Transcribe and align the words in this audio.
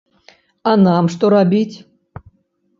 А 0.71 0.73
нам 0.85 1.11
што 1.17 1.31
рабіць? 1.37 1.75